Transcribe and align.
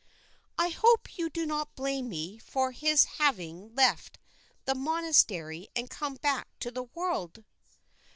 "I 0.57 0.69
hope 0.69 1.19
you 1.19 1.29
do 1.29 1.45
not 1.45 1.75
blame 1.75 2.09
me 2.09 2.39
for 2.39 2.71
his 2.71 3.05
having 3.19 3.75
left 3.75 4.17
the 4.65 4.73
monastery 4.73 5.67
and 5.75 5.91
come 5.91 6.15
back 6.15 6.47
to 6.61 6.71
the 6.71 6.85
world." 6.85 7.43